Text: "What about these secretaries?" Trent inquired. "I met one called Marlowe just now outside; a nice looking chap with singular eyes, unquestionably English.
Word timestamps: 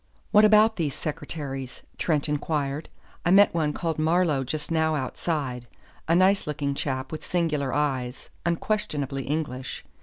"What 0.31 0.43
about 0.43 0.77
these 0.77 0.95
secretaries?" 0.95 1.83
Trent 1.99 2.27
inquired. 2.27 2.89
"I 3.23 3.29
met 3.29 3.53
one 3.53 3.71
called 3.71 3.99
Marlowe 3.99 4.43
just 4.43 4.71
now 4.71 4.95
outside; 4.95 5.67
a 6.07 6.15
nice 6.15 6.47
looking 6.47 6.73
chap 6.73 7.11
with 7.11 7.23
singular 7.23 7.71
eyes, 7.71 8.31
unquestionably 8.43 9.25
English. 9.25 9.85